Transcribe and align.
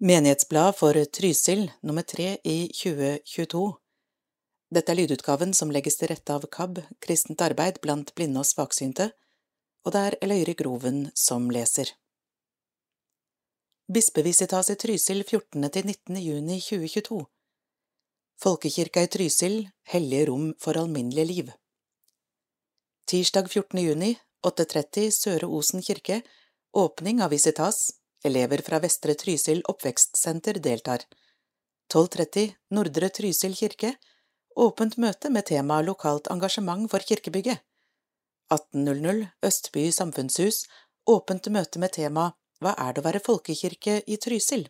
Menighetsblad 0.00 0.76
for 0.78 1.04
Trysil 1.04 1.70
nummer 1.80 2.02
tre 2.02 2.36
i 2.44 2.68
2022 2.70 3.62
Dette 4.70 4.92
er 4.94 4.96
lydutgaven 5.00 5.50
som 5.50 5.72
legges 5.74 5.98
til 5.98 6.12
rette 6.12 6.36
av 6.36 6.46
KAB, 6.54 6.78
Kristent 7.02 7.42
arbeid 7.42 7.80
blant 7.82 8.12
blinde 8.14 8.38
og 8.38 8.46
svaksynte, 8.46 9.08
og 9.82 9.96
det 9.96 10.04
er 10.06 10.18
Eløyre 10.22 10.54
Groven 10.54 11.08
som 11.18 11.50
leser. 11.50 11.90
Bispevisitas 13.90 14.70
i 14.70 14.78
Trysil 14.78 15.24
14. 15.26 15.66
til 15.66 15.90
19. 15.90 16.22
juni 16.22 16.62
2022 16.62 17.18
Folkekirka 18.38 19.02
i 19.02 19.10
Trysil, 19.18 19.60
hellige 19.82 20.30
rom 20.30 20.52
for 20.62 20.78
alminnelig 20.78 21.26
liv 21.26 21.54
Tirsdag 23.10 23.50
14. 23.50 23.82
juni, 23.82 24.14
8.30 24.46 25.10
Søre 25.10 25.50
Osen 25.50 25.82
kirke, 25.82 26.22
åpning 26.70 27.18
av 27.18 27.34
Visitas, 27.34 27.97
Elever 28.24 28.62
fra 28.66 28.80
Vestre 28.82 29.14
Trysil 29.14 29.60
oppvekstsenter 29.70 30.58
deltar. 30.62 31.04
12.30 31.92 32.54
Nordre 32.74 33.10
Trysil 33.14 33.54
kirke 33.56 33.94
Åpent 34.58 34.96
møte 34.98 35.30
med 35.30 35.46
tema 35.46 35.78
Lokalt 35.86 36.26
engasjement 36.32 36.90
for 36.90 36.98
kirkebygget. 36.98 37.62
18.00 38.50 39.22
Østby 39.46 39.86
samfunnshus 39.94 40.64
Åpent 41.06 41.46
møte 41.54 41.78
med 41.78 41.94
tema 41.94 42.32
Hva 42.58 42.74
er 42.74 42.96
det 42.96 43.04
å 43.04 43.06
være 43.06 43.22
folkekirke 43.22 44.00
i 44.06 44.18
Trysil? 44.18 44.66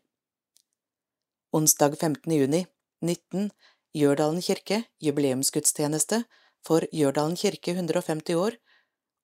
Onsdag 1.57 1.97
15. 1.97 2.29
juni 2.37 2.67
19 3.01 3.49
Gjørdalen 3.97 4.45
kirke 4.45 4.83
jubileumsgudstjeneste 5.01 6.21
for 6.67 6.85
Gjørdalen 6.93 7.39
kirke 7.41 7.73
150 7.73 8.37
år 8.37 8.61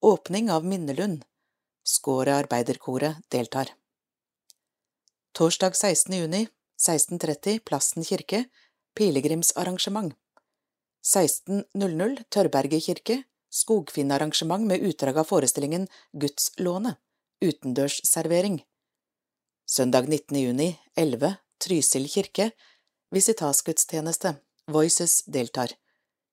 Åpning 0.00 0.48
av 0.50 0.64
Minnelund 0.64 1.26
Skåret 1.84 2.32
arbeiderkoret 2.46 3.20
deltar. 3.28 3.68
Torsdag 5.34 5.74
16. 5.74 6.14
juni, 6.14 6.46
16.30 6.78 7.58
Plassen 7.66 8.04
kirke, 8.06 8.44
pilegrimsarrangement. 8.94 10.14
16.00 11.02 12.22
Tørberget 12.30 12.84
kirke, 12.84 13.16
skogfinnarrangement 13.50 14.62
med 14.70 14.84
utdrag 14.86 15.18
av 15.18 15.26
forestillingen 15.26 15.88
Gudslånet, 16.12 17.00
utendørsservering. 17.42 18.60
Søndag 19.66 20.06
19. 20.06 20.38
juni, 20.38 20.68
11, 20.94 21.34
Trysil 21.66 22.06
kirke, 22.14 22.52
visitasgudstjeneste, 23.10 24.36
Voices 24.70 25.24
deltar. 25.26 25.74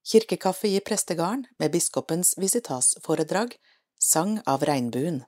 Kirkekaffe 0.05 0.69
i 0.69 0.77
prestegarden 0.79 1.47
med 1.57 1.73
biskopens 1.73 2.35
visitasforedrag, 2.37 3.57
sang 3.97 4.37
av 4.45 4.61
regnbuen. 4.61 5.23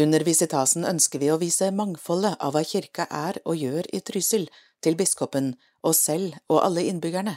Under 0.00 0.22
visitasen 0.24 0.86
ønsker 0.88 1.20
vi 1.20 1.28
å 1.32 1.38
vise 1.40 1.68
mangfoldet 1.76 2.38
av 2.40 2.54
hva 2.54 2.62
kirka 2.64 3.04
er 3.10 3.40
og 3.44 3.58
gjør 3.58 3.88
i 3.92 4.00
Trysil, 4.00 4.46
til 4.80 4.96
biskopen, 4.96 5.56
oss 5.84 6.00
selv 6.06 6.38
og 6.48 6.62
alle 6.62 6.86
innbyggerne. 6.88 7.34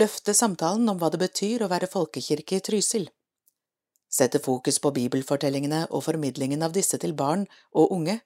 Løfte 0.00 0.34
samtalen 0.34 0.88
om 0.88 1.00
hva 1.00 1.10
det 1.12 1.20
betyr 1.20 1.64
å 1.64 1.68
være 1.72 1.90
folkekirke 1.90 2.60
i 2.60 2.64
Trysil. 2.68 3.08
Sette 4.08 4.40
fokus 4.40 4.78
på 4.80 4.92
bibelfortellingene 4.94 5.82
og 5.90 6.06
formidlingen 6.06 6.64
av 6.64 6.72
disse 6.72 6.98
til 7.02 7.12
barn 7.18 7.44
og 7.72 7.92
unge. 7.92 8.16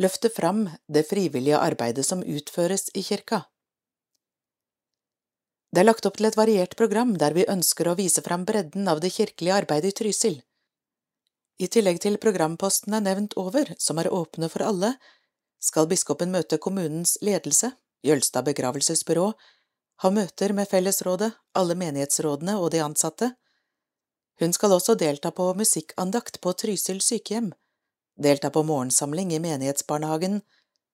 Løfte 0.00 0.30
fram 0.32 0.64
det 0.88 1.04
frivillige 1.10 1.60
arbeidet 1.60 2.06
som 2.06 2.24
utføres 2.24 2.88
i 2.94 3.04
kirka. 3.04 3.42
Det 5.74 5.82
er 5.82 5.90
lagt 5.90 6.06
opp 6.06 6.16
til 6.16 6.30
et 6.30 6.38
variert 6.38 6.78
program 6.78 7.16
der 7.18 7.34
vi 7.36 7.46
ønsker 7.50 7.90
å 7.90 7.98
vise 7.98 8.22
fram 8.22 8.46
bredden 8.48 8.88
av 8.88 9.02
det 9.04 9.12
kirkelige 9.18 9.60
arbeidet 9.60 9.92
i 9.92 9.98
Trysil 10.02 10.42
i 11.58 11.68
tillegg 11.70 12.00
til 12.02 12.18
programpostene 12.22 13.00
nevnt 13.04 13.36
over, 13.40 13.74
som 13.78 13.98
er 14.02 14.10
åpne 14.12 14.48
for 14.50 14.66
alle, 14.66 14.94
skal 15.62 15.88
biskopen 15.90 16.32
møte 16.34 16.58
kommunens 16.58 17.16
ledelse, 17.22 17.72
Jølstad 18.04 18.44
begravelsesbyrå, 18.44 19.30
ha 20.02 20.10
møter 20.10 20.52
med 20.52 20.68
fellesrådet, 20.68 21.30
alle 21.56 21.76
menighetsrådene 21.78 22.58
og 22.60 22.72
de 22.74 22.82
ansatte. 22.84 23.30
Hun 24.42 24.52
skal 24.52 24.74
også 24.74 24.96
delta 24.98 25.30
på 25.30 25.46
musikkandakt 25.56 26.40
på 26.42 26.52
Trysil 26.52 27.00
sykehjem, 27.00 27.52
delta 28.20 28.50
på 28.50 28.64
morgensamling 28.66 29.32
i 29.32 29.40
menighetsbarnehagen, 29.40 30.42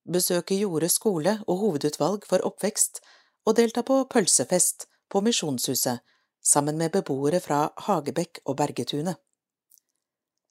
besøke 0.06 0.58
Jorde 0.60 0.88
skole 0.92 1.38
og 1.46 1.64
hovedutvalg 1.64 2.28
for 2.28 2.44
oppvekst 2.46 3.00
og 3.48 3.56
delta 3.56 3.82
på 3.82 4.04
pølsefest 4.12 4.86
på 5.10 5.24
Misjonshuset 5.24 6.04
sammen 6.44 6.78
med 6.78 6.92
beboere 6.92 7.40
fra 7.40 7.66
Hagebekk 7.88 8.42
og 8.44 8.56
Bergetunet. 8.60 9.16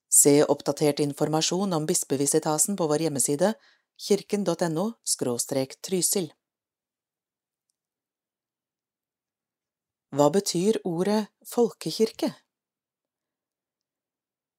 Se 0.10 0.44
oppdatert 0.44 1.00
informasjon 1.00 1.74
om 1.74 1.86
bispevisitasen 1.86 2.76
på 2.76 2.88
vår 2.90 3.06
hjemmeside 3.06 3.54
kirken.no– 4.00 4.92
trysil. 5.86 6.32
Hva 10.10 10.30
betyr 10.34 10.80
ordet 10.90 11.28
folkekirke? 11.46 12.32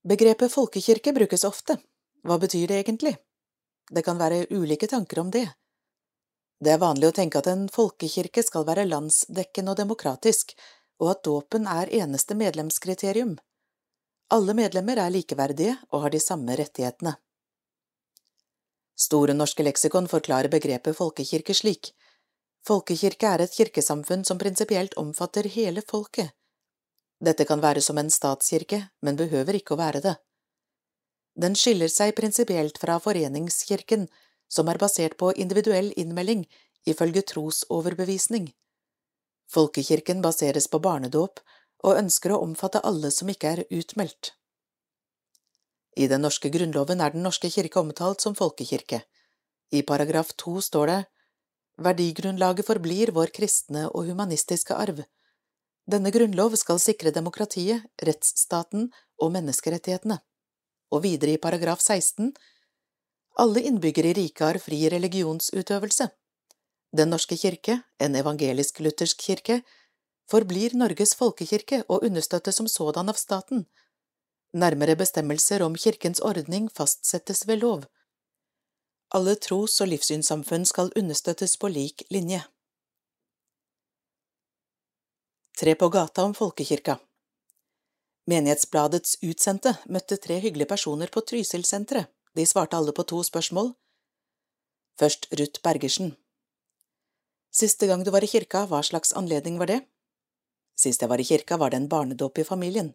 Begrepet 0.06 0.52
folkekirke 0.52 1.12
brukes 1.12 1.44
ofte. 1.44 1.80
Hva 2.22 2.38
betyr 2.38 2.68
det 2.70 2.78
egentlig? 2.84 3.16
Det 3.90 4.04
kan 4.06 4.20
være 4.20 4.46
ulike 4.54 4.86
tanker 4.86 5.18
om 5.18 5.30
det. 5.34 5.48
Det 6.62 6.70
er 6.70 6.78
vanlig 6.78 7.10
å 7.10 7.16
tenke 7.16 7.40
at 7.40 7.50
en 7.50 7.66
folkekirke 7.72 8.44
skal 8.46 8.68
være 8.68 8.86
landsdekkende 8.86 9.74
og 9.74 9.80
demokratisk, 9.82 10.54
og 11.00 11.10
at 11.16 11.24
dåpen 11.24 11.66
er 11.66 11.90
eneste 12.02 12.36
medlemskriterium. 12.38 13.38
Alle 14.30 14.54
medlemmer 14.54 15.00
er 15.02 15.10
likeverdige 15.10 15.74
og 15.90 16.04
har 16.04 16.12
de 16.14 16.20
samme 16.22 16.54
rettighetene. 16.54 17.16
Store 18.94 19.34
norske 19.34 19.64
leksikon 19.66 20.06
forklarer 20.12 20.52
begrepet 20.52 20.94
folkekirke 20.94 21.56
slik. 21.56 21.90
Folkekirke 22.66 23.26
er 23.26 23.42
et 23.42 23.56
kirkesamfunn 23.56 24.22
som 24.28 24.38
prinsipielt 24.38 24.94
omfatter 25.00 25.48
hele 25.50 25.82
folket. 25.82 26.30
Dette 27.20 27.44
kan 27.48 27.62
være 27.64 27.82
som 27.82 27.98
en 27.98 28.10
statskirke, 28.12 28.80
men 29.02 29.18
behøver 29.18 29.58
ikke 29.58 29.74
å 29.74 29.80
være 29.80 30.04
det. 30.04 30.14
Den 31.34 31.56
skiller 31.56 31.90
seg 31.90 32.14
prinsipielt 32.14 32.78
fra 32.78 33.00
foreningskirken, 33.02 34.06
som 34.48 34.68
er 34.68 34.78
basert 34.78 35.16
på 35.18 35.32
individuell 35.34 35.90
innmelding 35.96 36.46
ifølge 36.86 37.24
trosoverbevisning. 37.32 38.50
Folkekirken 39.50 40.22
baseres 40.22 40.68
på 40.70 40.78
barnedåp 40.78 41.42
og 41.84 41.96
ønsker 41.96 42.34
å 42.34 42.42
omfatte 42.44 42.82
alle 42.86 43.10
som 43.14 43.30
ikke 43.32 43.54
er 43.54 43.64
utmeldt. 43.70 44.34
I 45.96 46.06
den 46.08 46.22
norske 46.22 46.50
grunnloven 46.52 47.00
er 47.00 47.10
Den 47.10 47.24
norske 47.26 47.50
kirke 47.50 47.80
omtalt 47.80 48.20
som 48.20 48.34
folkekirke. 48.34 49.02
I 49.72 49.82
paragraf 49.82 50.32
to 50.36 50.60
står 50.60 50.86
det 50.86 51.00
Verdigrunnlaget 51.80 52.66
forblir 52.66 53.10
vår 53.16 53.32
kristne 53.32 53.86
og 53.88 54.06
humanistiske 54.10 54.74
arv. 54.76 55.02
Denne 55.90 56.12
grunnlov 56.12 56.54
skal 56.60 56.78
sikre 56.78 57.10
demokratiet, 57.10 57.86
rettsstaten 58.04 58.90
og 59.18 59.32
menneskerettighetene. 59.32 60.20
Og 60.92 61.02
videre 61.06 61.34
i 61.34 61.40
paragraf 61.40 61.80
16 61.80 62.34
Alle 63.38 63.62
innbyggere 63.64 64.12
i 64.12 64.18
riket 64.18 64.46
har 64.46 64.58
fri 64.58 64.82
religionsutøvelse. 64.92 66.10
Den 66.92 67.10
norske 67.10 67.36
kirke, 67.38 67.80
en 67.98 68.16
evangelisk-luthersk 68.18 69.22
kirke, 69.22 69.62
forblir 70.30 70.76
Norges 70.78 71.14
folkekirke 71.18 71.82
og 71.88 72.04
understøttes 72.06 72.60
som 72.60 72.68
sådan 72.68 73.10
av 73.10 73.18
staten. 73.18 73.66
Nærmere 74.52 74.96
bestemmelser 74.98 75.62
om 75.62 75.76
kirkens 75.76 76.20
ordning 76.20 76.70
fastsettes 76.74 77.46
ved 77.46 77.62
lov. 77.62 77.84
Alle 79.14 79.34
tros- 79.34 79.80
og 79.82 79.90
livssynssamfunn 79.90 80.64
skal 80.66 80.92
understøttes 80.96 81.56
på 81.56 81.68
lik 81.68 82.06
linje. 82.10 82.42
Tre 85.58 85.74
på 85.74 85.88
gata 85.92 86.22
om 86.24 86.34
folkekirka 86.34 86.96
Menighetsbladets 88.30 89.16
utsendte 89.26 89.74
møtte 89.90 90.16
tre 90.16 90.38
hyggelige 90.40 90.70
personer 90.70 91.10
på 91.10 91.22
Trysil-senteret. 91.26 92.06
De 92.36 92.44
svarte 92.46 92.76
alle 92.78 92.92
på 92.94 93.02
to 93.02 93.22
spørsmål. 93.26 93.72
Først 95.00 95.26
Ruth 95.34 95.62
Bergersen. 95.64 96.12
Siste 97.50 97.88
gang 97.90 98.04
du 98.06 98.12
var 98.14 98.22
i 98.22 98.30
kirka, 98.30 98.66
hva 98.70 98.84
slags 98.86 99.10
anledning 99.18 99.58
var 99.58 99.66
det? 99.66 99.80
Sist 100.80 101.02
jeg 101.02 101.10
var 101.12 101.20
i 101.20 101.26
kirka, 101.28 101.58
var 101.60 101.70
det 101.70 101.82
en 101.82 101.90
barnedåp 101.92 102.40
i 102.40 102.46
familien. 102.48 102.94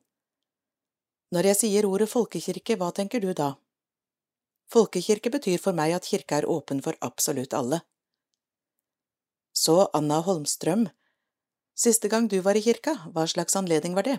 Når 1.35 1.51
jeg 1.51 1.57
sier 1.59 1.85
ordet 1.85 2.09
folkekirke, 2.09 2.77
hva 2.81 2.89
tenker 2.97 3.21
du 3.21 3.31
da? 3.37 3.51
Folkekirke 4.73 5.29
betyr 5.33 5.61
for 5.61 5.77
meg 5.77 5.93
at 5.93 6.07
kirka 6.09 6.39
er 6.39 6.49
åpen 6.49 6.81
for 6.81 6.97
absolutt 7.05 7.53
alle. 7.53 7.83
Så 9.53 9.77
Anna 9.93 10.19
Holmstrøm, 10.25 10.87
siste 11.77 12.09
gang 12.09 12.27
du 12.31 12.39
var 12.41 12.57
i 12.57 12.63
kirka, 12.65 12.95
hva 13.13 13.27
slags 13.29 13.55
anledning 13.59 13.93
var 13.95 14.09
det? 14.09 14.17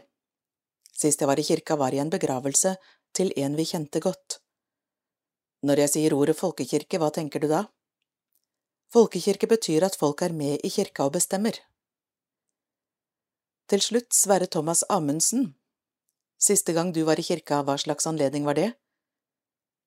Sist 0.94 1.20
jeg 1.20 1.28
var 1.28 1.40
i 1.40 1.44
kirka, 1.44 1.76
var 1.76 1.94
i 1.94 2.00
en 2.00 2.12
begravelse 2.12 2.76
til 3.16 3.32
en 3.36 3.56
vi 3.58 3.66
kjente 3.66 4.00
godt. 4.00 4.38
Når 5.66 5.82
jeg 5.82 5.92
sier 5.96 6.14
ordet 6.14 6.38
folkekirke, 6.38 7.00
hva 7.02 7.10
tenker 7.10 7.42
du 7.42 7.50
da? 7.50 7.66
Folkekirke 8.94 9.50
betyr 9.50 9.84
at 9.88 9.98
folk 9.98 10.22
er 10.22 10.32
med 10.32 10.62
i 10.62 10.70
kirka 10.70 11.08
og 11.08 11.16
bestemmer. 11.18 11.58
Til 13.66 13.82
slutt 13.82 14.14
Sverre 14.14 14.46
Thomas 14.46 14.84
Amundsen. 14.94 15.56
Siste 16.38 16.70
gang 16.70 16.92
du 16.94 17.00
var 17.02 17.18
i 17.18 17.24
kirka, 17.26 17.64
hva 17.66 17.74
slags 17.82 18.06
anledning 18.06 18.44
var 18.46 18.54
det? 18.54 18.68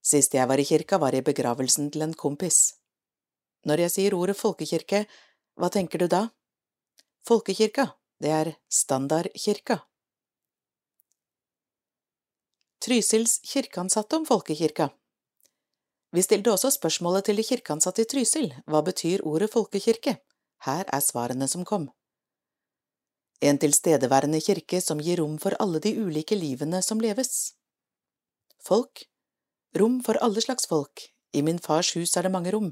Sist 0.03 0.33
jeg 0.35 0.47
var 0.51 0.59
i 0.59 0.65
kirka, 0.67 0.97
var 0.99 1.15
i 1.15 1.21
begravelsen 1.23 1.87
til 1.93 2.03
en 2.03 2.13
kompis. 2.13 2.73
Når 3.63 3.85
jeg 3.85 3.93
sier 3.93 4.15
ordet 4.17 4.35
folkekirke, 4.35 5.05
hva 5.55 5.69
tenker 5.71 6.03
du 6.03 6.09
da? 6.11 6.25
Folkekirka, 7.27 7.85
det 8.19 8.33
er 8.35 8.49
standardkirka. 8.67 9.77
Trysils 12.83 13.37
kirkeansatte 13.47 14.19
om 14.19 14.25
folkekirka 14.27 14.89
Vi 16.15 16.21
stilte 16.23 16.51
også 16.51 16.71
spørsmålet 16.75 17.29
til 17.29 17.39
de 17.39 17.47
kirkeansatte 17.47 18.03
i 18.03 18.11
Trysil, 18.11 18.51
hva 18.67 18.83
betyr 18.83 19.23
ordet 19.23 19.51
folkekirke? 19.55 20.17
Her 20.67 20.83
er 20.83 20.99
svarene 20.99 21.47
som 21.47 21.63
kom. 21.63 21.87
En 23.41 23.57
tilstedeværende 23.57 24.41
kirke 24.43 24.81
som 24.83 24.99
gir 24.99 25.21
rom 25.21 25.37
for 25.39 25.55
alle 25.63 25.79
de 25.79 25.93
ulike 25.95 26.35
livene 26.35 26.81
som 26.83 26.99
leves. 26.99 27.53
Folk 28.59 29.05
Rom 29.77 29.99
for 30.03 30.17
alle 30.25 30.41
slags 30.41 30.65
folk, 30.67 31.03
i 31.31 31.41
min 31.45 31.59
fars 31.59 31.93
hus 31.95 32.15
er 32.17 32.25
det 32.25 32.33
mange 32.33 32.51
rom. 32.51 32.71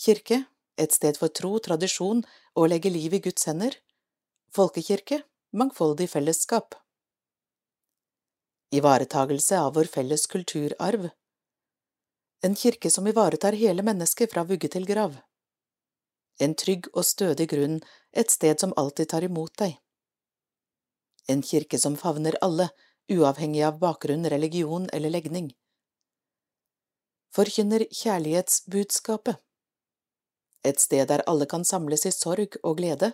Kirke, 0.00 0.46
et 0.80 0.94
sted 0.96 1.18
for 1.20 1.28
tro, 1.28 1.58
tradisjon 1.60 2.22
og 2.54 2.62
å 2.64 2.70
legge 2.72 2.90
liv 2.90 3.12
i 3.12 3.20
Guds 3.20 3.44
hender. 3.46 3.76
Folkekirke, 4.56 5.20
mangfoldig 5.52 6.08
fellesskap. 6.08 6.74
Ivaretagelse 8.72 9.60
av 9.60 9.74
vår 9.76 9.92
felles 9.92 10.24
kulturarv. 10.32 11.10
En 12.42 12.56
kirke 12.56 12.90
som 12.90 13.06
ivaretar 13.06 13.52
hele 13.60 13.84
mennesket 13.84 14.32
fra 14.32 14.46
vugge 14.48 14.72
til 14.72 14.88
grav. 14.88 15.20
En 16.40 16.56
trygg 16.56 16.88
og 16.94 17.04
stødig 17.04 17.50
grunn, 17.52 17.82
et 18.10 18.32
sted 18.32 18.58
som 18.58 18.72
alltid 18.80 19.12
tar 19.12 19.28
imot 19.28 19.52
deg. 19.60 19.76
En 21.28 21.42
kirke 21.42 21.78
som 21.78 21.96
favner 21.96 22.38
alle, 22.42 22.70
uavhengig 23.10 23.62
av 23.66 23.78
bakgrunn, 23.78 24.26
religion 24.26 24.88
eller 24.92 25.10
legning 25.10 25.52
forkynner 27.32 27.84
kjærlighetsbudskapet. 27.90 29.40
Et 30.64 30.78
sted 30.78 31.08
der 31.10 31.24
alle 31.26 31.48
kan 31.50 31.64
samles 31.66 32.06
i 32.06 32.12
sorg 32.14 32.58
og 32.62 32.78
glede. 32.78 33.12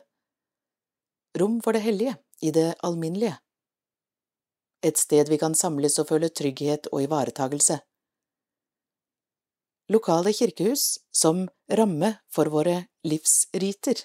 Rom 1.38 1.60
for 1.64 1.76
det 1.76 1.84
hellige, 1.86 2.16
i 2.42 2.50
det 2.50 2.74
alminnelige. 2.84 3.38
Et 4.82 4.98
sted 4.98 5.30
vi 5.30 5.38
kan 5.38 5.54
samles 5.54 5.98
og 5.98 6.10
føle 6.10 6.28
trygghet 6.28 6.90
og 6.92 7.02
ivaretagelse. 7.02 7.80
Lokale 9.88 10.34
kirkehus 10.36 10.98
som 11.10 11.46
ramme 11.72 12.18
for 12.30 12.50
våre 12.52 12.84
livsriter. 13.08 14.04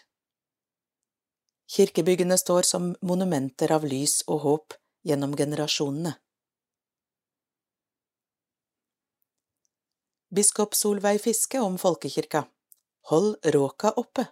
Kirkebyggene 1.71 2.37
står 2.37 2.67
som 2.67 2.95
monumenter 3.01 3.71
av 3.71 3.85
lys 3.87 4.21
og 4.27 4.43
håp 4.43 4.75
gjennom 5.07 5.35
generasjonene. 5.35 6.17
Biskop 10.33 10.73
Solveig 10.75 11.21
Fiske 11.21 11.59
om 11.61 11.77
folkekirka 11.77 12.47
Hold 13.11 13.35
råka 13.53 13.91
oppe 13.91 14.25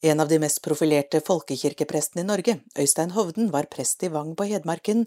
En 0.00 0.20
av 0.20 0.28
de 0.28 0.38
mest 0.40 0.62
profilerte 0.64 1.20
folkekirkeprestene 1.20 2.22
i 2.24 2.28
Norge, 2.28 2.54
Øystein 2.78 3.12
Hovden, 3.12 3.50
var 3.52 3.68
prest 3.72 4.02
i 4.02 4.08
Vang 4.08 4.34
på 4.36 4.46
Hedmarken 4.48 5.04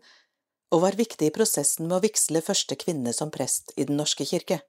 og 0.69 0.83
var 0.85 0.97
viktig 0.99 1.29
i 1.29 1.33
prosessen 1.33 1.87
med 1.87 1.97
å 1.97 2.03
vigsle 2.03 2.41
første 2.45 2.77
kvinne 2.77 3.13
som 3.13 3.31
prest 3.33 3.73
i 3.75 3.87
Den 3.89 3.97
norske 3.97 4.25
kirke. 4.25 4.59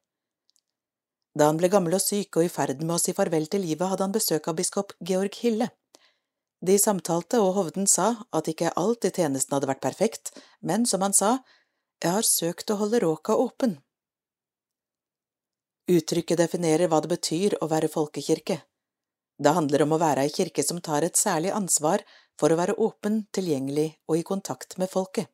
Da 1.39 1.47
han 1.47 1.61
ble 1.61 1.71
gammel 1.71 1.95
og 1.95 2.03
syk 2.03 2.37
og 2.37 2.47
i 2.47 2.51
ferd 2.51 2.81
med 2.83 2.97
å 2.97 3.03
si 3.03 3.15
farvel 3.15 3.47
til 3.51 3.63
livet, 3.63 3.87
hadde 3.87 4.07
han 4.07 4.15
besøk 4.15 4.49
av 4.51 4.57
biskop 4.59 4.97
Georg 4.99 5.37
Hille. 5.43 5.71
De 6.61 6.77
samtalte, 6.79 7.39
og 7.41 7.55
Hovden 7.57 7.87
sa 7.89 8.27
at 8.37 8.51
ikke 8.51 8.75
alt 8.77 9.07
i 9.09 9.13
tjenesten 9.15 9.55
hadde 9.57 9.71
vært 9.71 9.85
perfekt, 9.85 10.35
men 10.61 10.85
som 10.87 11.05
han 11.07 11.15
sa, 11.17 11.39
jeg 12.03 12.13
har 12.17 12.27
søkt 12.27 12.73
å 12.73 12.81
holde 12.81 13.01
råka 13.05 13.37
åpen. 13.37 13.79
Uttrykket 15.91 16.39
definerer 16.39 16.91
hva 16.91 17.01
det 17.03 17.11
betyr 17.15 17.57
å 17.63 17.71
være 17.71 17.89
folkekirke. 17.91 18.61
Det 19.41 19.55
handler 19.57 19.87
om 19.87 19.95
å 19.97 20.01
være 20.03 20.27
ei 20.27 20.33
kirke 20.35 20.63
som 20.67 20.83
tar 20.85 21.07
et 21.07 21.17
særlig 21.17 21.55
ansvar 21.57 22.05
for 22.39 22.53
å 22.53 22.59
være 22.61 22.77
åpen, 22.77 23.25
tilgjengelig 23.33 23.89
og 24.09 24.19
i 24.19 24.27
kontakt 24.27 24.77
med 24.83 24.91
folket. 24.93 25.31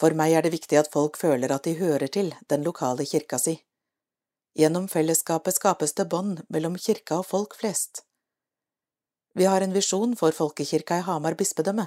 For 0.00 0.12
meg 0.18 0.34
er 0.36 0.44
det 0.44 0.52
viktig 0.52 0.76
at 0.80 0.90
folk 0.92 1.16
føler 1.16 1.54
at 1.54 1.64
de 1.64 1.78
hører 1.78 2.10
til 2.12 2.34
den 2.50 2.66
lokale 2.66 3.06
kirka 3.08 3.38
si. 3.40 3.56
Gjennom 4.56 4.88
fellesskapet 4.88 5.54
skapes 5.54 5.92
det 5.94 6.06
bånd 6.08 6.40
mellom 6.48 6.78
kirka 6.80 7.18
og 7.20 7.26
folk 7.28 7.56
flest. 7.60 8.06
Vi 9.36 9.44
har 9.44 9.60
en 9.60 9.74
visjon 9.76 10.14
for 10.16 10.32
folkekirka 10.32 10.96
i 11.02 11.04
Hamar 11.04 11.36
bispedømme. 11.36 11.84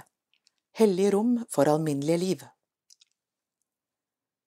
Hellige 0.77 1.15
rom 1.15 1.31
for 1.49 1.71
alminnelige 1.71 2.17
liv. 2.21 2.43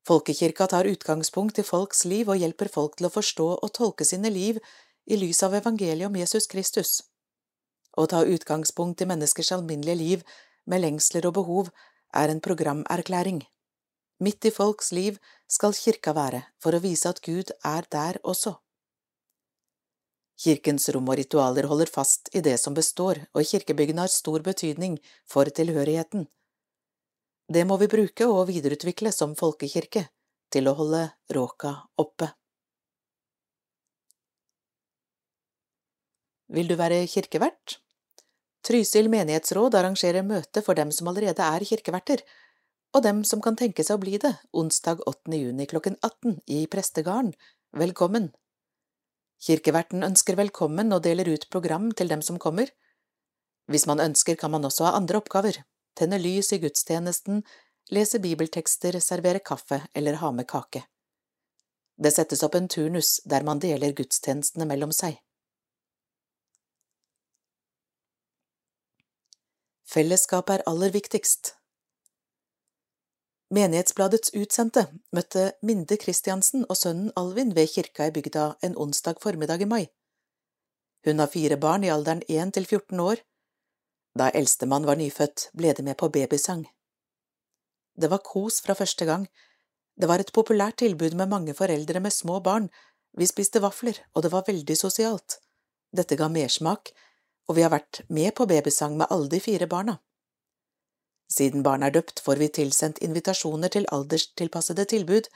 Folkekirka 0.07 0.67
tar 0.71 0.87
utgangspunkt 0.87 1.59
i 1.59 1.67
folks 1.67 2.05
liv 2.05 2.31
og 2.31 2.39
hjelper 2.39 2.71
folk 2.71 2.95
til 2.99 3.09
å 3.09 3.15
forstå 3.17 3.49
og 3.57 3.73
tolke 3.75 4.07
sine 4.07 4.31
liv 4.31 4.61
i 5.07 5.19
lys 5.19 5.43
av 5.43 5.55
evangeliet 5.59 6.07
om 6.07 6.19
Jesus 6.19 6.47
Kristus. 6.47 7.01
Å 7.99 8.07
ta 8.07 8.23
utgangspunkt 8.23 9.03
i 9.03 9.09
menneskers 9.11 9.51
alminnelige 9.59 9.99
liv 9.99 10.23
med 10.67 10.83
lengsler 10.87 11.27
og 11.27 11.35
behov 11.41 11.73
er 12.15 12.31
en 12.31 12.41
programerklæring. 12.41 13.43
Midt 14.23 14.45
i 14.47 14.51
folks 14.55 14.93
liv 14.95 15.17
skal 15.51 15.75
kirka 15.75 16.13
være 16.15 16.45
for 16.63 16.77
å 16.77 16.81
vise 16.85 17.11
at 17.11 17.19
Gud 17.25 17.49
er 17.67 17.89
der 17.91 18.21
også. 18.23 18.53
Kirkens 20.43 20.89
rom 20.95 21.11
og 21.11 21.19
ritualer 21.19 21.67
holder 21.71 21.91
fast 21.91 22.31
i 22.35 22.43
det 22.45 22.55
som 22.63 22.75
består, 22.75 23.19
og 23.35 23.47
kirkebyggene 23.47 24.05
har 24.05 24.13
stor 24.13 24.43
betydning 24.47 24.97
for 25.29 25.51
tilhørigheten. 25.51 26.29
Det 27.53 27.65
må 27.67 27.77
vi 27.83 27.91
bruke 27.91 28.29
og 28.31 28.47
videreutvikle 28.51 29.11
som 29.15 29.35
folkekirke 29.39 30.07
til 30.55 30.71
å 30.71 30.77
holde 30.79 31.03
råka 31.35 31.75
oppe. 31.99 32.31
Vil 36.53 36.69
du 36.71 36.77
være 36.79 37.03
kirkevert? 37.11 37.81
Trysil 38.63 39.09
menighetsråd 39.11 39.75
arrangerer 39.75 40.23
møte 40.23 40.63
for 40.63 40.79
dem 40.79 40.93
som 40.95 41.11
allerede 41.11 41.43
er 41.43 41.65
kirkeverter, 41.67 42.23
og 42.93 43.03
dem 43.07 43.25
som 43.25 43.41
kan 43.41 43.57
tenke 43.57 43.85
seg 43.85 43.97
å 43.97 44.03
bli 44.03 44.19
det, 44.21 44.35
onsdag 44.53 45.01
8. 45.09 45.33
juni 45.33 45.67
klokken 45.69 45.97
18 46.03 46.43
i 46.53 46.67
Prestegarden. 46.69 47.33
Velkommen! 47.73 48.31
Kirkeverten 49.43 50.05
ønsker 50.07 50.37
velkommen 50.39 50.93
og 50.95 51.03
deler 51.07 51.27
ut 51.33 51.49
program 51.51 51.91
til 51.97 52.13
dem 52.13 52.23
som 52.23 52.39
kommer. 52.39 52.69
Hvis 53.67 53.89
man 53.89 54.03
ønsker, 54.03 54.37
kan 54.37 54.53
man 54.53 54.69
også 54.69 54.87
ha 54.87 54.97
andre 54.99 55.23
oppgaver 55.23 55.63
tenne 55.99 56.19
lys 56.21 56.53
i 56.53 56.61
gudstjenesten, 56.63 57.43
lese 57.93 58.21
bibeltekster, 58.23 58.97
servere 59.01 59.43
kaffe 59.45 59.83
eller 59.95 60.21
ha 60.23 60.31
med 60.33 60.49
kake. 60.49 60.85
Det 61.97 62.13
settes 62.15 62.43
opp 62.45 62.55
en 62.57 62.69
turnus 62.69 63.19
der 63.29 63.45
man 63.45 63.61
deler 63.61 63.93
gudstjenestene 63.97 64.69
mellom 64.69 64.93
seg. 64.97 65.19
Fellesskap 69.93 70.49
er 70.51 70.65
aller 70.69 70.93
viktigst. 70.95 71.57
Menighetsbladets 73.53 74.33
utsendte 74.33 74.87
møtte 75.13 75.53
Minde 75.63 75.99
Kristiansen 76.01 76.65
og 76.69 76.79
sønnen 76.81 77.13
Alvin 77.21 77.53
ved 77.57 77.69
kirka 77.75 78.07
i 78.09 78.15
bygda 78.15 78.55
en 78.65 78.79
onsdag 78.81 79.21
formiddag 79.21 79.61
i 79.61 79.69
mai. 79.69 79.85
Hun 81.05 81.19
har 81.19 81.29
fire 81.29 81.59
barn 81.61 81.85
i 81.85 81.91
alderen 81.93 82.23
1 82.29 82.55
til 82.57 82.65
14 82.67 83.01
år 83.01 83.21
da 84.19 84.29
eldstemann 84.37 84.85
var 84.85 84.99
nyfødt, 85.01 85.49
ble 85.57 85.73
de 85.73 85.85
med 85.85 85.97
på 85.97 86.11
babysang. 86.13 86.67
Det 87.97 88.11
var 88.13 88.25
kos 88.25 88.61
fra 88.65 88.77
første 88.77 89.07
gang. 89.09 89.27
Det 89.97 90.09
var 90.09 90.21
et 90.21 90.33
populært 90.37 90.81
tilbud 90.83 91.17
med 91.17 91.31
mange 91.33 91.55
foreldre 91.57 92.01
med 92.01 92.13
små 92.13 92.41
barn, 92.41 92.69
vi 93.17 93.29
spiste 93.29 93.61
vafler, 93.61 93.99
og 94.15 94.25
det 94.25 94.33
var 94.33 94.47
veldig 94.47 94.77
sosialt. 94.77 95.39
Dette 95.93 96.17
ga 96.17 96.29
mersmak, 96.33 96.93
og 97.49 97.57
vi 97.57 97.65
har 97.65 97.73
vært 97.73 98.01
med 98.09 98.33
på 98.37 98.47
babysang 98.49 98.97
med 98.97 99.13
alle 99.13 99.29
de 99.29 99.41
fire 99.41 99.69
barna. 99.69 99.99
Siden 101.33 101.63
barna 101.65 101.89
er 101.89 101.97
døpt, 101.97 102.21
får 102.21 102.41
vi 102.43 102.51
tilsendt 102.61 103.01
invitasjoner 103.05 103.73
til 103.73 103.87
alderstilpassede 103.97 104.85
tilbud. 104.91 105.29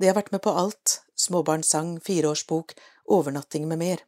De 0.00 0.08
har 0.08 0.16
vært 0.16 0.32
med 0.32 0.40
på 0.44 0.54
alt, 0.56 1.00
småbarnssang, 1.20 1.98
fireårsbok, 2.06 2.72
overnatting 3.18 3.68
med 3.68 3.82
mer. 3.82 4.04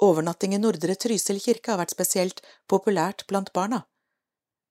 Overnatting 0.00 0.54
i 0.54 0.62
Nordre 0.62 0.94
Trysil 0.94 1.40
kirke 1.42 1.74
har 1.74 1.80
vært 1.82 1.92
spesielt 1.96 2.40
populært 2.70 3.26
blant 3.28 3.52
barna. 3.52 3.82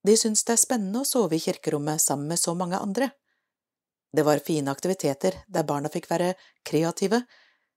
De 0.08 0.16
syns 0.18 0.46
det 0.48 0.56
er 0.56 0.64
spennende 0.64 1.04
å 1.04 1.08
sove 1.08 1.36
i 1.36 1.44
kirkerommet 1.44 2.02
sammen 2.02 2.32
med 2.32 2.40
så 2.40 2.56
mange 2.56 2.80
andre. 2.80 3.12
Det 4.16 4.24
var 4.24 4.40
fine 4.40 4.72
aktiviteter 4.72 5.42
der 5.52 5.68
barna 5.68 5.92
fikk 5.94 6.08
være 6.10 6.34
kreative, 6.66 7.26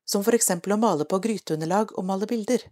som 0.07 0.23
for 0.25 0.39
eksempel 0.39 0.77
å 0.77 0.81
male 0.81 1.05
på 1.11 1.19
gryteunderlag 1.19 1.93
og 1.99 2.07
male 2.07 2.29
bilder. 2.31 2.63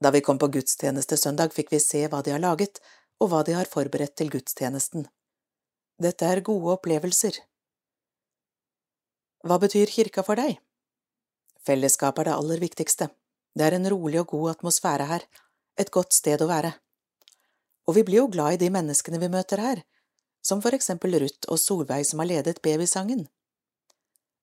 Da 0.00 0.10
vi 0.10 0.22
kom 0.24 0.40
på 0.40 0.48
gudstjeneste 0.48 1.18
søndag, 1.20 1.52
fikk 1.52 1.74
vi 1.74 1.82
se 1.84 2.06
hva 2.08 2.22
de 2.24 2.32
har 2.32 2.40
laget, 2.40 2.80
og 3.20 3.30
hva 3.30 3.44
de 3.46 3.54
har 3.56 3.68
forberedt 3.68 4.16
til 4.18 4.32
gudstjenesten. 4.32 5.06
Dette 6.00 6.26
er 6.26 6.40
gode 6.44 6.74
opplevelser. 6.78 7.36
Hva 9.44 9.56
betyr 9.60 9.92
kirka 9.92 10.24
for 10.24 10.40
deg? 10.40 10.58
Fellesskap 11.64 12.18
er 12.20 12.30
det 12.30 12.36
aller 12.36 12.60
viktigste. 12.60 13.10
Det 13.56 13.66
er 13.66 13.76
en 13.76 13.88
rolig 13.92 14.20
og 14.22 14.32
god 14.32 14.54
atmosfære 14.54 15.08
her, 15.10 15.26
et 15.76 15.92
godt 15.92 16.16
sted 16.16 16.40
å 16.40 16.48
være. 16.48 16.72
Og 17.88 17.96
vi 17.96 18.04
blir 18.06 18.22
jo 18.22 18.30
glad 18.32 18.56
i 18.56 18.62
de 18.64 18.70
menneskene 18.72 19.20
vi 19.20 19.28
møter 19.32 19.60
her, 19.60 19.82
som 20.44 20.62
for 20.64 20.76
eksempel 20.76 21.18
Ruth 21.20 21.48
og 21.52 21.60
Solveig 21.60 22.06
som 22.08 22.22
har 22.22 22.30
ledet 22.30 22.62
babysangen. 22.64 23.26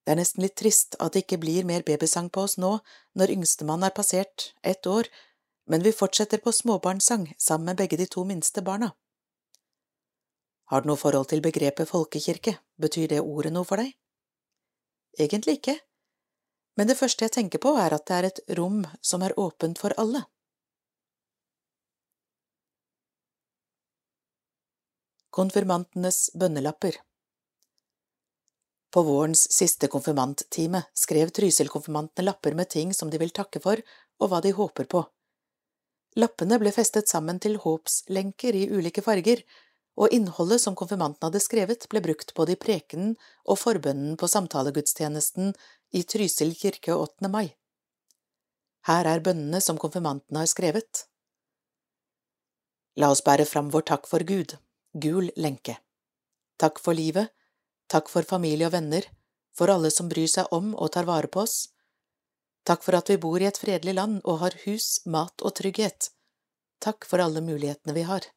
Det 0.06 0.14
er 0.14 0.20
nesten 0.22 0.44
litt 0.46 0.56
trist 0.60 0.96
at 1.04 1.14
det 1.14 1.26
ikke 1.26 1.42
blir 1.42 1.66
mer 1.68 1.84
babysang 1.88 2.30
på 2.32 2.46
oss 2.48 2.56
nå 2.62 2.78
når 3.18 3.34
yngstemann 3.34 3.84
er 3.84 3.96
passert 3.96 4.52
ett 4.64 4.88
år, 4.88 5.10
men 5.68 5.84
vi 5.84 5.92
fortsetter 5.92 6.42
på 6.44 6.52
småbarnssang 6.52 7.34
sammen 7.38 7.66
med 7.66 7.78
begge 7.78 7.98
de 7.98 8.08
to 8.08 8.24
minste 8.24 8.62
barna. 8.62 8.92
Har 10.72 10.82
du 10.82 10.90
noe 10.90 11.00
forhold 11.00 11.30
til 11.32 11.44
begrepet 11.44 11.90
folkekirke, 11.90 12.58
betyr 12.76 13.08
det 13.12 13.22
ordet 13.24 13.54
noe 13.56 13.68
for 13.68 13.80
deg? 13.80 13.94
Egentlig 15.20 15.60
ikke, 15.60 15.78
men 16.78 16.90
det 16.90 16.98
første 17.00 17.26
jeg 17.26 17.34
tenker 17.34 17.62
på 17.64 17.74
er 17.82 17.96
at 17.96 18.06
det 18.08 18.18
er 18.18 18.28
et 18.30 18.42
rom 18.60 18.84
som 19.02 19.24
er 19.26 19.36
åpent 19.40 19.80
for 19.82 19.96
alle. 19.98 20.24
Konfirmantenes 25.38 26.32
bønnelapper 26.34 26.96
På 28.94 29.04
vårens 29.06 29.44
siste 29.54 29.90
konfirmanttime 29.94 30.82
skrev 30.98 31.30
Trysil-konfirmantene 31.30 32.26
lapper 32.26 32.56
med 32.58 32.72
ting 32.74 32.94
som 32.94 33.12
de 33.14 33.20
vil 33.22 33.36
takke 33.36 33.62
for, 33.62 33.82
og 34.18 34.32
hva 34.32 34.42
de 34.42 34.56
håper 34.58 34.90
på. 34.90 35.04
Lappene 36.18 36.58
ble 36.62 36.74
festet 36.74 37.10
sammen 37.12 37.40
til 37.40 37.60
håpslenker 37.62 38.58
i 38.58 38.66
ulike 38.74 39.04
farger, 39.06 39.44
og 39.98 40.14
innholdet 40.14 40.62
som 40.62 40.76
konfirmanten 40.78 41.26
hadde 41.26 41.42
skrevet, 41.42 41.88
ble 41.90 42.02
brukt 42.06 42.34
både 42.38 42.54
i 42.54 42.60
prekenen 42.62 43.16
og 43.46 43.58
forbønnen 43.62 44.18
på 44.18 44.30
samtalegudstjenesten 44.30 45.56
i 45.98 46.04
Trysil 46.06 46.54
kirke 46.58 46.94
8. 46.94 47.30
mai. 47.34 47.56
Her 48.90 49.10
er 49.10 49.26
bønnene 49.26 49.62
som 49.62 49.80
konfirmantene 49.82 50.46
har 50.46 50.50
skrevet. 50.50 51.08
La 52.98 53.10
oss 53.14 53.26
bære 53.26 53.46
fram 53.46 53.74
vår 53.74 53.86
takk 53.90 54.10
for 54.10 54.26
Gud 54.26 54.58
gul 55.00 55.32
lenke. 55.36 55.78
Takk 56.58 56.80
for 56.82 56.98
livet, 56.98 57.30
takk 57.92 58.10
for 58.10 58.26
familie 58.26 58.68
og 58.68 58.74
venner, 58.74 59.06
for 59.54 59.72
alle 59.74 59.92
som 59.94 60.10
bryr 60.10 60.30
seg 60.32 60.50
om 60.54 60.74
og 60.76 60.92
tar 60.94 61.08
vare 61.10 61.30
på 61.32 61.44
oss. 61.44 61.70
Takk 62.68 62.84
for 62.84 62.98
at 63.00 63.10
vi 63.10 63.16
bor 63.24 63.40
i 63.40 63.48
et 63.48 63.60
fredelig 63.60 63.94
land 63.96 64.20
og 64.26 64.42
har 64.42 64.56
hus, 64.66 64.88
mat 65.06 65.44
og 65.46 65.56
trygghet. 65.56 66.10
Takk 66.84 67.08
for 67.08 67.24
alle 67.24 67.40
mulighetene 67.42 67.96
vi 67.96 68.04
har. 68.10 68.28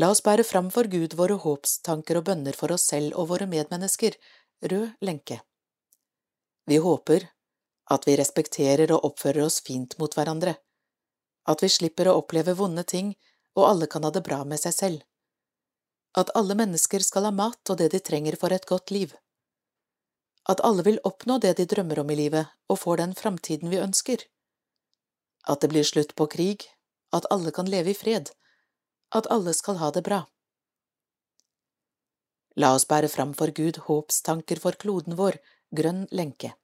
La 0.00 0.08
oss 0.12 0.22
bære 0.24 0.44
fram 0.44 0.70
for 0.72 0.88
Gud 0.92 1.14
våre 1.16 1.36
håpstanker 1.40 2.18
og 2.20 2.26
bønner 2.28 2.56
for 2.56 2.72
oss 2.72 2.88
selv 2.90 3.16
og 3.16 3.30
våre 3.32 3.46
medmennesker, 3.48 4.16
rød 4.64 4.90
lenke. 5.04 5.40
Vi 6.66 6.80
håper 6.82 7.28
at 7.92 8.08
vi 8.08 8.16
respekterer 8.18 8.92
og 8.92 9.04
oppfører 9.10 9.44
oss 9.46 9.60
fint 9.64 9.94
mot 10.00 10.16
hverandre, 10.16 10.56
at 11.46 11.62
vi 11.62 11.70
slipper 11.70 12.10
å 12.10 12.16
oppleve 12.20 12.56
vonde 12.58 12.84
ting 12.84 13.12
og 13.56 13.68
alle 13.68 13.88
kan 13.88 14.04
ha 14.04 14.10
det 14.12 14.24
bra 14.26 14.42
med 14.44 14.60
seg 14.60 14.74
selv. 14.74 15.04
At 16.16 16.32
alle 16.36 16.56
mennesker 16.58 17.04
skal 17.04 17.28
ha 17.28 17.32
mat 17.36 17.72
og 17.72 17.78
det 17.80 17.92
de 17.92 18.00
trenger 18.00 18.36
for 18.40 18.52
et 18.52 18.66
godt 18.68 18.92
liv. 18.96 19.14
At 20.48 20.62
alle 20.64 20.84
vil 20.86 21.00
oppnå 21.04 21.38
det 21.42 21.56
de 21.58 21.66
drømmer 21.66 22.00
om 22.02 22.10
i 22.10 22.16
livet 22.18 22.52
og 22.70 22.80
får 22.82 23.02
den 23.02 23.14
framtiden 23.18 23.72
vi 23.72 23.82
ønsker. 23.82 24.22
At 25.46 25.60
det 25.62 25.70
blir 25.72 25.86
slutt 25.86 26.14
på 26.14 26.28
krig, 26.30 26.66
at 27.12 27.26
alle 27.30 27.52
kan 27.54 27.70
leve 27.70 27.90
i 27.90 27.98
fred, 27.98 28.30
at 29.14 29.28
alle 29.30 29.54
skal 29.54 29.80
ha 29.82 29.90
det 29.94 30.04
bra. 30.06 30.24
La 32.56 32.72
oss 32.74 32.86
bære 32.88 33.10
fram 33.12 33.34
for 33.36 33.52
Gud 33.52 33.82
håpstanker 33.86 34.62
for 34.62 34.78
kloden 34.80 35.18
vår, 35.18 35.38
grønn 35.76 36.06
lenke. 36.10 36.54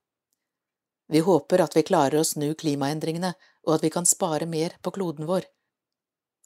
Vi 1.12 1.20
håper 1.20 1.60
at 1.60 1.74
vi 1.76 1.84
klarer 1.84 2.22
å 2.22 2.26
snu 2.26 2.54
klimaendringene 2.54 3.34
og 3.66 3.74
at 3.76 3.84
vi 3.84 3.90
kan 3.92 4.06
spare 4.08 4.46
mer 4.46 4.78
på 4.82 4.94
kloden 4.94 5.28
vår 5.28 5.50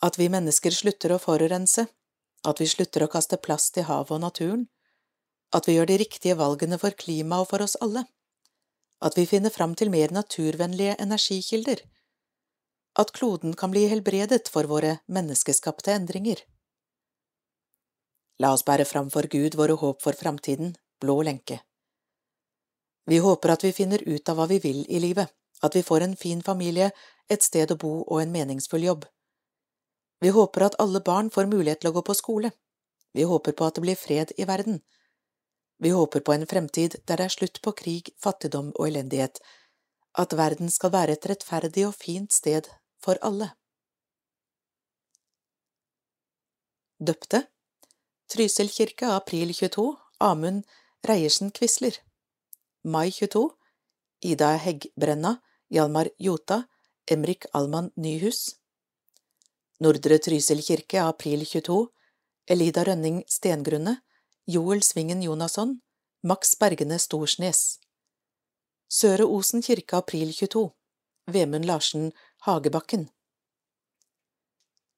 at 0.05 0.19
vi 0.19 0.29
mennesker 0.33 0.75
slutter 0.75 1.15
å 1.15 1.21
forurense, 1.21 1.87
at 2.47 2.61
vi 2.61 2.69
slutter 2.69 3.05
å 3.05 3.11
kaste 3.11 3.39
plast 3.41 3.79
i 3.81 3.87
havet 3.87 4.13
og 4.17 4.23
naturen, 4.23 4.67
at 5.55 5.69
vi 5.69 5.77
gjør 5.77 5.91
de 5.91 5.99
riktige 6.03 6.37
valgene 6.39 6.79
for 6.79 6.97
klimaet 6.97 7.47
og 7.47 7.51
for 7.53 7.65
oss 7.67 7.77
alle, 7.85 8.05
at 9.05 9.17
vi 9.19 9.27
finner 9.29 9.53
fram 9.53 9.75
til 9.77 9.93
mer 9.93 10.13
naturvennlige 10.15 10.97
energikilder, 11.03 11.83
at 12.97 13.13
kloden 13.13 13.55
kan 13.55 13.71
bli 13.71 13.87
helbredet 13.91 14.49
for 14.49 14.69
våre 14.71 14.99
menneskeskapte 15.13 15.93
endringer. 15.93 16.41
La 18.41 18.53
oss 18.53 18.65
bære 18.65 18.85
fram 18.89 19.11
for 19.13 19.29
Gud 19.33 19.57
våre 19.57 19.77
håp 19.81 20.03
for 20.03 20.17
framtiden, 20.17 20.75
blå 21.01 21.21
lenke. 21.29 21.61
Vi 23.07 23.19
håper 23.23 23.53
at 23.53 23.65
vi 23.65 23.73
finner 23.73 24.03
ut 24.03 24.29
av 24.29 24.41
hva 24.41 24.49
vi 24.51 24.59
vil 24.59 24.83
i 24.89 25.01
livet, 25.01 25.29
at 25.63 25.77
vi 25.77 25.83
får 25.83 26.05
en 26.05 26.17
fin 26.17 26.43
familie, 26.43 26.91
et 27.31 27.43
sted 27.43 27.71
å 27.73 27.79
bo 27.81 27.93
og 28.03 28.21
en 28.23 28.33
meningsfull 28.33 28.85
jobb. 28.85 29.07
Vi 30.21 30.33
håper 30.33 30.67
at 30.67 30.77
alle 30.83 31.01
barn 31.05 31.31
får 31.31 31.49
mulighet 31.53 31.83
til 31.83 31.93
å 31.93 31.97
gå 31.97 32.03
på 32.03 32.17
skole. 32.17 32.51
Vi 33.13 33.25
håper 33.29 33.53
på 33.53 33.67
at 33.67 33.77
det 33.77 33.85
blir 33.85 33.99
fred 33.99 34.33
i 34.37 34.47
verden. 34.49 34.81
Vi 35.79 35.91
håper 35.91 36.21
på 36.21 36.33
en 36.33 36.47
fremtid 36.47 36.97
der 37.05 37.21
det 37.21 37.27
er 37.27 37.35
slutt 37.35 37.61
på 37.63 37.73
krig, 37.73 38.11
fattigdom 38.17 38.73
og 38.75 38.89
elendighet, 38.89 39.41
at 40.17 40.33
verden 40.33 40.71
skal 40.73 40.93
være 40.93 41.17
et 41.17 41.29
rettferdig 41.29 41.87
og 41.87 41.95
fint 41.95 42.33
sted 42.33 42.69
for 43.03 43.21
alle. 43.23 43.51
Døpte. 46.99 47.47
Trysil 48.29 48.71
kirke, 48.73 49.07
april 49.07 49.53
22 49.55 49.97
Amund 50.21 50.65
Reiersen 51.07 51.53
Quisler. 51.53 52.01
Mai 52.83 53.11
22 53.11 53.51
Ida 54.23 54.57
Heggbrenna 54.57 55.37
Hjalmar 55.71 56.09
Jota. 56.19 56.65
Emrik 57.07 57.45
Alman 57.55 57.93
Nyhus. 57.95 58.57
Nordre 59.79 60.19
Trysil 60.19 60.63
kirke, 60.65 60.99
april 61.05 61.45
22, 61.47 61.77
Elida 62.51 62.83
Rønning 62.83 63.21
Stengrunne, 63.31 64.01
Joel 64.49 64.83
Svingen 64.83 65.23
Jonasson, 65.23 65.81
Max 66.23 66.55
Bergene 66.55 66.99
Storsnes. 66.99 67.81
Søre 68.89 69.25
Osen 69.27 69.63
kirke, 69.63 69.97
april 69.97 70.31
22, 70.33 70.71
Vemund 71.27 71.65
Larsen 71.65 72.13
Hagebakken. 72.47 73.09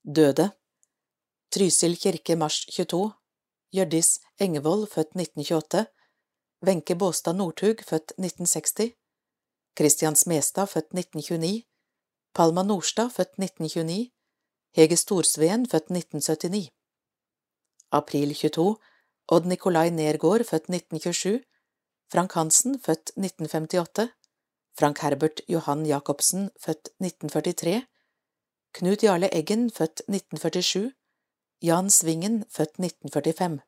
Døde. 0.05 0.51
Trysil 1.51 1.97
kirke, 1.97 2.37
mars 2.37 2.67
22, 2.67 3.15
Hjørdis 3.73 4.21
Engevold, 4.39 4.85
født 4.93 5.17
1928, 5.17 5.87
Wenche 6.67 6.95
Båstad 6.95 7.33
Northug, 7.41 7.81
født 7.89 8.13
1960, 8.21 8.93
Christian 9.79 10.17
Smestad, 10.17 10.67
født 10.67 10.93
1929, 10.93 11.65
Palma 12.35 12.63
Nordstad, 12.63 13.09
født 13.17 13.41
1929, 13.41 14.13
Hege 14.77 14.97
Storsveen, 14.97 15.65
født 15.65 15.89
1979 15.89 16.69
April 17.91 18.35
22 18.35 18.77
Odd 19.29 19.47
Nikolai 19.47 19.91
Nergård, 19.91 20.45
født 20.49 20.71
1927 20.73 21.43
Frank 22.13 22.33
Hansen, 22.33 22.79
født 22.81 23.13
1958 23.17 24.09
Frank 24.79 24.99
Herbert 24.99 25.41
Johan 25.49 25.87
Jacobsen, 25.87 26.51
født 26.61 26.89
1943 27.01 27.83
Knut 28.73 29.03
Jarle 29.03 29.29
Eggen, 29.35 29.71
født 29.71 30.01
1947 30.09 30.93
Jan 31.63 31.91
Svingen, 31.91 32.45
født 32.49 32.79
1945 32.79 33.61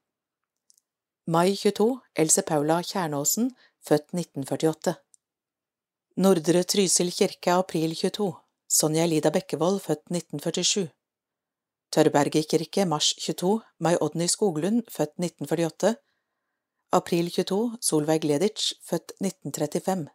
Mai 1.26 1.54
22 1.56 2.00
Else 2.16 2.42
Paula 2.42 2.80
Kjernåsen, 2.82 3.50
født 3.84 4.14
1948 4.16 4.94
Nordre 6.16 6.62
Trysil 6.62 7.12
kirke, 7.12 7.52
april 7.52 7.92
22 7.94 8.32
Sonja 8.68 9.04
Elida 9.04 9.30
Bekkevold, 9.30 9.80
født 9.80 10.08
1947 10.08 10.88
Tørberget 11.90 12.46
kirke, 12.46 12.84
mars 12.86 13.14
22 13.18 13.62
Mai 13.80 13.96
Odny 14.00 14.26
Skoglund, 14.30 14.82
født 14.88 15.10
1948 15.18 15.96
April 16.92 17.30
22 17.30 17.78
Solveig 17.80 18.20
Gleditsch, 18.20 18.74
født 18.86 19.12
1935 19.20 20.06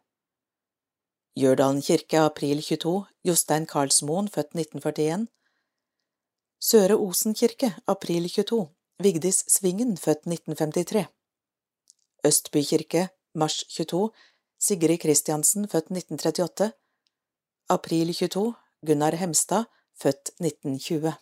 Gjørdalen 1.36 1.82
kirke, 1.82 2.18
april 2.18 2.62
22 2.62 3.04
Jostein 3.28 3.66
Karlsmoen, 3.66 4.28
født 4.28 4.56
1941 4.56 5.26
Søre 6.60 6.96
Osen 6.96 7.34
kirke, 7.34 7.74
april 7.86 8.28
22 8.28 8.68
Vigdis 8.98 9.44
Svingen, 9.48 9.96
født 9.98 10.24
1953 10.24 11.06
Østby 12.24 12.64
kirke, 12.70 13.08
mars 13.34 13.58
22 13.68 14.10
Sigrid 14.58 14.98
Kristiansen, 15.04 15.68
født 15.68 15.92
1938 15.92 16.72
April 17.68 18.14
22 18.14 18.54
Gunnar 18.86 19.20
Hemstad, 19.20 19.64
født 20.00 20.32
1920 20.40 21.12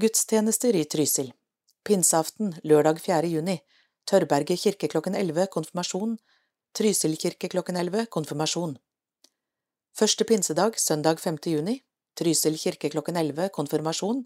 Gudstjenester 0.00 0.76
i 0.78 0.84
Trysil 0.88 1.26
Pinseaften 1.84 2.54
lørdag 2.64 3.00
4. 3.04 3.28
juni 3.28 3.56
Tørberget 4.08 4.60
kirke 4.62 4.88
klokken 4.88 5.16
11 5.18 5.50
konfirmasjon 5.52 6.14
Trysil 6.78 7.16
kirke 7.20 7.50
klokken 7.52 7.76
11 7.76 8.06
konfirmasjon 8.16 8.78
Første 9.98 10.24
pinsedag 10.24 10.78
søndag 10.80 11.20
5. 11.20 11.36
juni 11.52 11.74
Trysil 12.16 12.56
kirke 12.62 12.88
klokken 12.94 13.18
11 13.20 13.50
konfirmasjon 13.58 14.22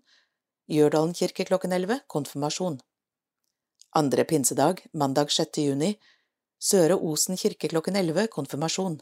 Gjørdalen 0.77 1.17
kirke 1.23 1.49
klokken 1.49 1.75
11 1.79 1.99
konfirmasjon 2.07 2.79
Andre 4.03 4.29
pinsedag 4.31 4.85
mandag 4.93 5.35
6. 5.39 5.59
juni 5.65 5.91
Søre 6.61 7.01
Osen 7.01 7.41
kirke 7.41 7.73
klokken 7.73 7.97
11 7.97 8.29
konfirmasjon. 8.37 9.01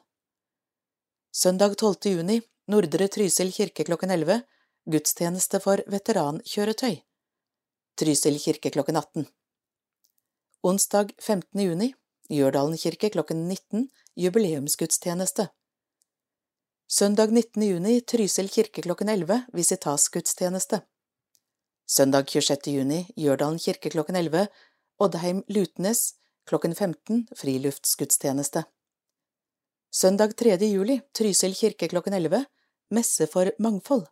Søndag 1.32 1.76
12. 1.76 2.16
juni 2.16 2.40
Nordre 2.68 3.12
Trysil 3.12 3.52
kirke 3.52 3.84
klokken 3.84 4.16
11 4.16 4.40
gudstjeneste 4.90 5.60
for 5.62 5.82
veterankjøretøy. 5.90 7.00
Trysil 7.98 8.38
kirke 8.42 8.70
klokken 8.74 8.96
18. 8.96 9.26
Onsdag 10.62 11.12
15. 11.18 11.60
juni, 11.60 11.92
Gjørdalen 12.32 12.78
kirke 12.78 13.10
klokken 13.12 13.48
19, 13.48 13.88
jubileumsgudstjeneste. 14.16 15.48
Søndag 16.88 17.32
19. 17.32 17.62
juni, 17.62 18.00
Trysil 18.00 18.48
kirke 18.48 18.82
klokken 18.82 19.08
11, 19.08 19.42
visitasgudstjeneste. 19.52 20.82
Søndag 21.86 22.30
26. 22.30 22.72
juni, 22.72 23.00
Gjørdalen 23.16 23.58
kirke 23.58 23.90
klokken 23.90 24.16
11, 24.16 24.46
Oddheim 24.98 25.42
Lutnes 25.48 26.14
klokken 26.48 26.74
15, 26.74 27.26
friluftsgudstjeneste. 27.36 28.64
Søndag 29.92 30.36
3. 30.36 30.56
juli, 30.70 31.00
Trysil 31.12 31.54
kirke 31.54 31.88
klokken 31.88 32.14
11, 32.14 32.46
messe 32.90 33.26
for 33.26 33.52
mangfold. 33.58 34.06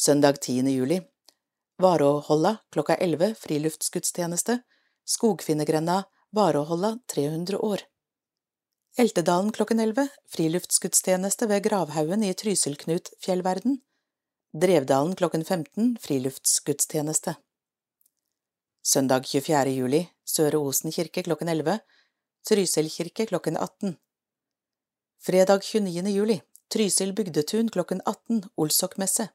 Søndag 0.00 0.40
10. 0.40 0.70
juli, 0.70 1.00
Varåholla 1.82 2.56
klokka 2.70 2.94
11, 2.94 3.34
friluftsgudstjeneste. 3.34 4.58
Skogfinnergrenda, 5.04 6.04
Varåholla 6.30 6.98
300 7.14 7.58
år. 7.58 7.80
Eltedalen 8.96 9.50
klokken 9.52 9.80
11, 9.80 10.08
friluftsgudstjeneste 10.26 11.46
ved 11.46 11.62
Gravhaugen 11.64 12.22
i 12.22 12.30
Trysilknut-fjellverden. 12.34 13.80
Drevdalen 14.54 15.16
klokken 15.16 15.44
15, 15.44 15.96
friluftsgudstjeneste. 16.00 17.34
Søndag 18.82 19.26
24. 19.26 19.72
juli, 19.80 20.04
Søre 20.24 20.60
Osen 20.62 20.94
kirke 20.94 21.24
klokken 21.26 21.48
11, 21.48 21.80
Trysil 22.46 22.90
kirke 22.90 23.26
klokken 23.26 23.56
18. 23.56 23.96
Fredag 25.18 25.66
29. 25.66 26.14
juli, 26.14 26.38
Trysil 26.70 27.12
bygdetun 27.12 27.68
klokken 27.68 28.00
18, 28.06 28.44
Olsokmesse. 28.56 29.28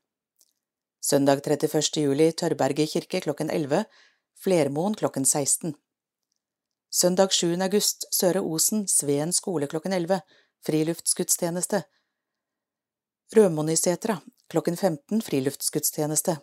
Søndag 1.04 1.42
31. 1.44 1.98
juli, 2.00 2.30
Tørberget 2.32 2.94
kirke 2.94 3.20
klokken 3.20 3.50
11, 3.52 3.82
Flermoen 4.40 4.94
klokken 4.96 5.26
16. 5.26 5.74
Søndag 6.92 7.34
7. 7.36 7.58
august, 7.60 8.06
Søre 8.16 8.40
Osen, 8.40 8.86
Sveen 8.88 9.34
skole 9.36 9.68
klokken 9.68 9.92
11, 9.92 10.22
friluftsgudstjeneste. 10.64 11.82
Rødmonisetra, 13.36 14.16
klokken 14.48 14.78
15, 14.78 15.22
friluftsgudstjeneste. 15.22 16.38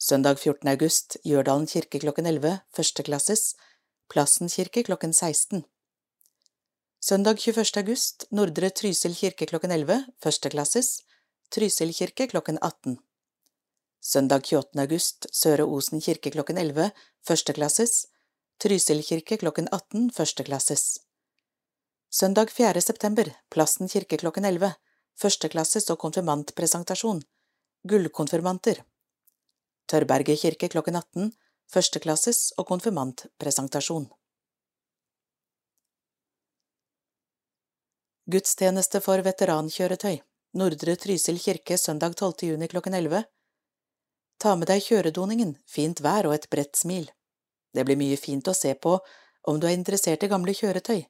Søndag 0.00 0.42
14. 0.42 0.68
august, 0.74 1.16
Gjørdalen 1.22 1.70
kirke 1.70 2.02
klokken 2.02 2.26
11, 2.26 2.58
førsteklasses, 2.74 3.54
Plassen 4.10 4.50
kirke 4.50 4.82
klokken 4.82 5.14
16. 5.14 5.62
Søndag 7.00 7.38
21. 7.38 7.84
august, 7.84 8.26
Nordre 8.32 8.70
Trysil 8.70 9.14
kirke 9.14 9.46
klokken 9.46 9.70
11, 9.70 10.02
førsteklasses, 10.18 10.92
Trysil 11.54 11.94
kirke 11.94 12.26
klokken 12.26 12.58
18. 12.58 12.98
Søndag 14.02 14.42
28. 14.42 14.80
august, 14.82 15.26
Søre 15.30 15.62
Osen 15.62 16.00
kirke 16.02 16.32
klokken 16.34 16.58
11, 16.58 16.88
førsteklasses, 17.22 18.08
Trysil 18.58 18.98
kirke 19.06 19.36
klokken 19.38 19.68
18, 19.70 20.08
førsteklasses. 20.10 20.86
Søndag 22.10 22.50
4. 22.50 22.80
september, 22.82 23.28
Plassen 23.48 23.86
kirke 23.86 24.16
klokken 24.18 24.44
11, 24.44 24.72
førsteklasses 25.22 25.86
og 25.94 26.00
konfirmantpresentasjon, 26.02 27.20
Gullkonfirmanter. 27.86 28.80
Tørberget 29.86 30.40
kirke 30.40 30.68
klokken 30.72 30.98
18, 30.98 31.28
førsteklasses 31.70 32.40
og 32.58 32.66
konfirmantpresentasjon. 32.72 34.08
Gudstjeneste 38.26 38.98
for 39.06 39.22
veterankjøretøy, 39.22 40.18
Nordre 40.58 40.96
Trysil 40.96 41.38
kirke 41.38 41.78
søndag 41.78 42.18
12. 42.18 42.50
juni 42.50 42.66
klokken 42.66 42.98
11. 42.98 43.22
Ta 44.42 44.56
med 44.58 44.66
deg 44.66 44.82
kjøredoningen, 44.82 45.52
fint 45.70 46.00
vær 46.02 46.26
og 46.26 46.32
et 46.34 46.48
bredt 46.50 46.74
smil. 46.74 47.04
Det 47.70 47.84
blir 47.86 47.98
mye 48.00 48.16
fint 48.18 48.48
å 48.50 48.54
se 48.58 48.72
på 48.74 48.96
om 49.46 49.60
du 49.60 49.68
er 49.68 49.76
interessert 49.76 50.24
i 50.26 50.30
gamle 50.32 50.54
kjøretøy. 50.58 51.04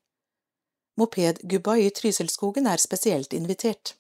Mopedgubba 1.01 1.79
i 1.81 1.89
Trysilskogen 1.97 2.69
er 2.69 2.83
spesielt 2.83 3.33
invitert. 3.33 3.95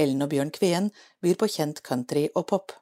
Ellen 0.00 0.24
og 0.24 0.32
Bjørn 0.32 0.54
Kveen 0.56 0.88
byr 1.20 1.36
på 1.36 1.50
kjent 1.58 1.84
country 1.84 2.24
og 2.32 2.46
pop. 2.54 2.72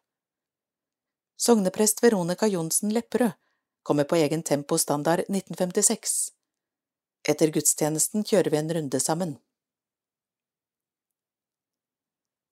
Sogneprest 1.35 2.05
Veronica 2.05 2.47
Johnsen 2.47 2.95
Lepperød 2.95 3.35
kommer 3.83 4.07
på 4.07 4.21
egen 4.23 4.47
tempostandard 4.47 5.27
1956. 5.27 6.31
Etter 7.27 7.51
gudstjenesten 7.51 8.23
kjører 8.23 8.55
vi 8.55 8.63
en 8.63 8.75
runde 8.79 9.03
sammen. 9.03 9.37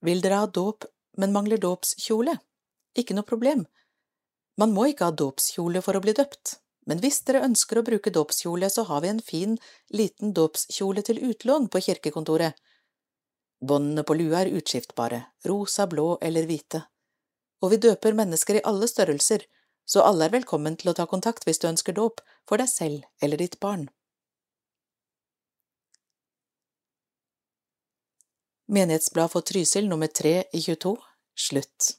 Vil 0.02 0.22
dere 0.24 0.42
ha 0.42 0.50
dåp, 0.50 0.90
men 1.22 1.30
mangler 1.30 1.62
dåpskjole? 1.62 2.40
Ikke 2.98 3.14
noe 3.14 3.26
problem. 3.26 3.66
Man 4.58 4.74
må 4.74 4.90
ikke 4.90 5.08
ha 5.08 5.14
dåpskjole 5.14 5.82
for 5.84 5.96
å 5.96 6.02
bli 6.04 6.14
døpt, 6.16 6.56
men 6.90 7.00
hvis 7.02 7.20
dere 7.28 7.44
ønsker 7.46 7.78
å 7.78 7.84
bruke 7.86 8.12
dåpskjole, 8.12 8.70
så 8.72 8.84
har 8.88 9.04
vi 9.04 9.12
en 9.12 9.22
fin, 9.22 9.56
liten 9.94 10.34
dåpskjole 10.36 11.04
til 11.06 11.22
utlån 11.30 11.68
på 11.70 11.82
kirkekontoret. 11.86 12.56
Båndene 13.60 14.04
på 14.08 14.16
lua 14.16 14.40
er 14.42 14.52
utskiftbare, 14.56 15.20
rosa, 15.46 15.86
blå 15.86 16.16
eller 16.24 16.48
hvite. 16.48 16.82
Og 17.60 17.74
vi 17.74 17.80
døper 17.84 18.16
mennesker 18.16 18.58
i 18.58 18.64
alle 18.64 18.88
størrelser, 18.88 19.44
så 19.84 20.04
alle 20.06 20.26
er 20.26 20.34
velkommen 20.34 20.78
til 20.80 20.92
å 20.92 20.96
ta 20.96 21.06
kontakt 21.10 21.44
hvis 21.46 21.60
du 21.60 21.68
ønsker 21.68 21.96
dåp, 21.96 22.22
for 22.48 22.60
deg 22.60 22.70
selv 22.72 23.04
eller 23.20 23.40
ditt 23.40 23.58
barn. 23.60 23.88
Menighetsblad 28.70 29.32
for 29.32 29.42
Trysil 29.42 29.88
nummer 29.90 30.06
tre 30.06 30.44
i 30.54 30.60
22 30.62 30.94
Slutt. 31.34 31.96